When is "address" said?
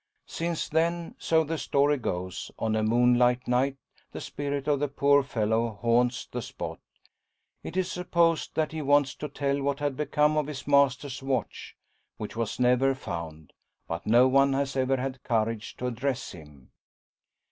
15.85-16.31